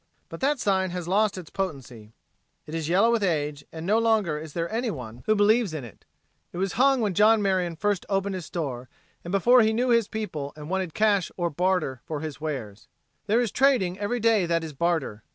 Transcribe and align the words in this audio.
But 0.29 0.39
that 0.39 0.59
sign 0.59 0.89
has 0.89 1.07
lost 1.07 1.37
its 1.37 1.51
potency. 1.51 2.11
It 2.65 2.73
is 2.73 2.89
yellow 2.89 3.11
with 3.11 3.21
age 3.21 3.63
and 3.71 3.85
no 3.85 3.99
longer 3.99 4.39
is 4.39 4.53
there 4.53 4.67
anyone 4.71 5.21
who 5.27 5.35
believes 5.35 5.75
in 5.75 5.83
it. 5.83 6.05
It 6.51 6.57
was 6.57 6.73
hung 6.73 7.01
when 7.01 7.13
John 7.13 7.39
Marion 7.39 7.75
first 7.75 8.07
opened 8.09 8.33
his 8.33 8.47
store, 8.47 8.89
and 9.23 9.31
before 9.31 9.61
he 9.61 9.73
knew 9.73 9.89
his 9.89 10.07
people 10.07 10.53
and 10.55 10.71
wanted 10.71 10.95
cash 10.95 11.31
or 11.37 11.51
barter 11.51 12.01
for 12.03 12.21
his 12.21 12.41
wares. 12.41 12.87
There 13.27 13.41
is 13.41 13.51
trading 13.51 13.99
every 13.99 14.19
day 14.19 14.47
that 14.47 14.63
is 14.63 14.73
barter. 14.73 15.23